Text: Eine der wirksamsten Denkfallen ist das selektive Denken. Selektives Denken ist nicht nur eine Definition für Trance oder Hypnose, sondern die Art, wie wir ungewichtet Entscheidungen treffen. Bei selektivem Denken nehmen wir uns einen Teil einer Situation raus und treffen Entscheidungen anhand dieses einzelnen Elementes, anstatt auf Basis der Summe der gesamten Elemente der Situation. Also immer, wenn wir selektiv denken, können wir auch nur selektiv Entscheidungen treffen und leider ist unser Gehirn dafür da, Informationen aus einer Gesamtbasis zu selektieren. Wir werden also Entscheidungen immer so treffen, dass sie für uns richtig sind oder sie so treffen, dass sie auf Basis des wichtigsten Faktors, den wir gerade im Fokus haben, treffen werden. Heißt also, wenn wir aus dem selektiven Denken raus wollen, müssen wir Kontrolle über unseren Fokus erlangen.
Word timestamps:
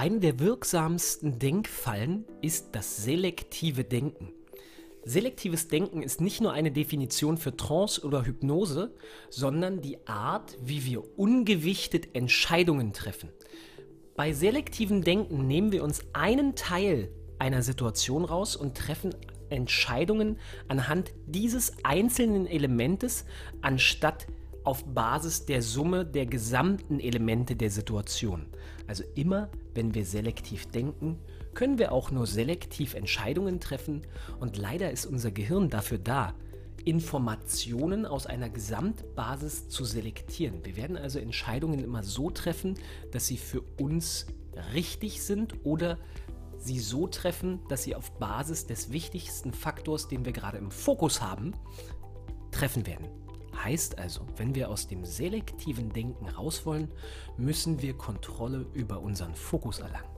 Eine 0.00 0.20
der 0.20 0.38
wirksamsten 0.38 1.40
Denkfallen 1.40 2.24
ist 2.40 2.68
das 2.70 3.02
selektive 3.02 3.82
Denken. 3.82 4.32
Selektives 5.04 5.66
Denken 5.66 6.04
ist 6.04 6.20
nicht 6.20 6.40
nur 6.40 6.52
eine 6.52 6.70
Definition 6.70 7.36
für 7.36 7.56
Trance 7.56 8.06
oder 8.06 8.24
Hypnose, 8.24 8.94
sondern 9.28 9.82
die 9.82 10.06
Art, 10.06 10.56
wie 10.62 10.84
wir 10.84 11.18
ungewichtet 11.18 12.14
Entscheidungen 12.14 12.92
treffen. 12.92 13.30
Bei 14.14 14.32
selektivem 14.32 15.02
Denken 15.02 15.48
nehmen 15.48 15.72
wir 15.72 15.82
uns 15.82 16.02
einen 16.12 16.54
Teil 16.54 17.10
einer 17.40 17.62
Situation 17.62 18.24
raus 18.24 18.54
und 18.54 18.76
treffen 18.76 19.16
Entscheidungen 19.48 20.38
anhand 20.68 21.10
dieses 21.26 21.72
einzelnen 21.82 22.46
Elementes, 22.46 23.24
anstatt 23.62 24.28
auf 24.68 24.84
Basis 24.84 25.46
der 25.46 25.62
Summe 25.62 26.04
der 26.04 26.26
gesamten 26.26 27.00
Elemente 27.00 27.56
der 27.56 27.70
Situation. 27.70 28.44
Also 28.86 29.02
immer, 29.14 29.48
wenn 29.72 29.94
wir 29.94 30.04
selektiv 30.04 30.66
denken, 30.66 31.18
können 31.54 31.78
wir 31.78 31.90
auch 31.90 32.10
nur 32.10 32.26
selektiv 32.26 32.92
Entscheidungen 32.92 33.60
treffen 33.60 34.02
und 34.40 34.58
leider 34.58 34.90
ist 34.90 35.06
unser 35.06 35.30
Gehirn 35.30 35.70
dafür 35.70 35.96
da, 35.96 36.34
Informationen 36.84 38.04
aus 38.04 38.26
einer 38.26 38.50
Gesamtbasis 38.50 39.70
zu 39.70 39.84
selektieren. 39.84 40.62
Wir 40.66 40.76
werden 40.76 40.98
also 40.98 41.18
Entscheidungen 41.18 41.82
immer 41.82 42.02
so 42.02 42.28
treffen, 42.28 42.74
dass 43.10 43.26
sie 43.26 43.38
für 43.38 43.62
uns 43.78 44.26
richtig 44.74 45.22
sind 45.22 45.64
oder 45.64 45.96
sie 46.58 46.78
so 46.78 47.06
treffen, 47.06 47.60
dass 47.70 47.84
sie 47.84 47.96
auf 47.96 48.12
Basis 48.18 48.66
des 48.66 48.92
wichtigsten 48.92 49.54
Faktors, 49.54 50.08
den 50.08 50.26
wir 50.26 50.32
gerade 50.32 50.58
im 50.58 50.70
Fokus 50.70 51.22
haben, 51.22 51.54
treffen 52.50 52.86
werden. 52.86 53.08
Heißt 53.64 53.98
also, 53.98 54.26
wenn 54.36 54.54
wir 54.54 54.70
aus 54.70 54.86
dem 54.86 55.04
selektiven 55.04 55.92
Denken 55.92 56.28
raus 56.28 56.64
wollen, 56.64 56.90
müssen 57.36 57.82
wir 57.82 57.94
Kontrolle 57.94 58.66
über 58.72 59.00
unseren 59.00 59.34
Fokus 59.34 59.80
erlangen. 59.80 60.17